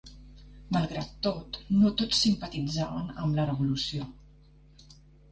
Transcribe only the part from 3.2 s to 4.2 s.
amb la Revolució.